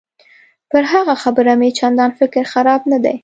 پر 0.71 0.83
هغه 0.91 1.13
خبره 1.23 1.53
مې 1.59 1.69
چندان 1.79 2.11
فکر 2.19 2.43
خراب 2.51 2.81
نه 2.91 2.97
دی. 3.03 3.15